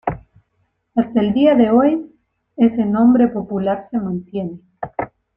[0.95, 2.11] Hasta el día de hoy,
[2.57, 4.59] ese nombre popular se mantiene.